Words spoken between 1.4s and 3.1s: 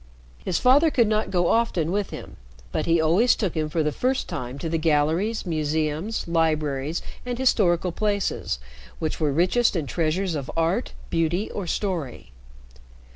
often with him, but he